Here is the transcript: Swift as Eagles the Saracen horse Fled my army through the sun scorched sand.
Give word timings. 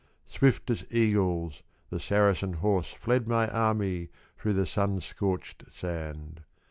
Swift 0.25 0.71
as 0.71 0.83
Eagles 0.91 1.61
the 1.91 1.99
Saracen 1.99 2.53
horse 2.53 2.89
Fled 2.91 3.27
my 3.27 3.47
army 3.49 4.09
through 4.35 4.53
the 4.53 4.65
sun 4.65 4.99
scorched 4.99 5.63
sand. 5.71 6.41